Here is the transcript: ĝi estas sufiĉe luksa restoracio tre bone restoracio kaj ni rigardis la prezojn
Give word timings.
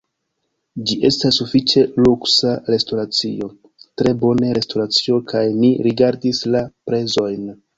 ĝi 0.91 0.95
estas 1.09 1.35
sufiĉe 1.41 1.83
luksa 2.07 2.55
restoracio 2.75 3.49
tre 4.03 4.15
bone 4.27 4.51
restoracio 4.59 5.21
kaj 5.33 5.45
ni 5.67 5.71
rigardis 5.91 6.43
la 6.57 6.65
prezojn 6.91 7.47